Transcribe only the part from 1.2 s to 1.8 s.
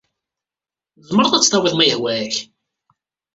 ad tt-tawiḍ